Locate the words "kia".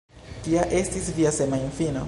0.45-0.63